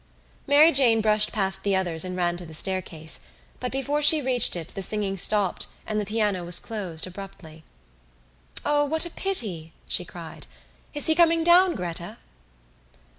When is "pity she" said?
9.11-10.03